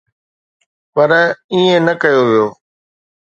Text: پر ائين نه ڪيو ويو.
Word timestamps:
پر 0.93 1.09
ائين 1.53 1.79
نه 1.87 1.93
ڪيو 2.01 2.21
ويو. 2.27 2.45